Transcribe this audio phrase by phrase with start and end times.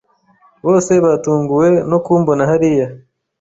[0.65, 2.87] Bose batunguwe no kumbona hariya.